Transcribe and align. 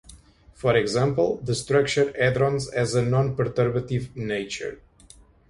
For 0.55 0.75
example, 0.75 1.37
the 1.43 1.53
structure 1.53 2.11
hadrons 2.19 2.73
has 2.73 2.95
a 2.95 3.03
non-perturbative 3.05 4.15
nature. 4.15 4.81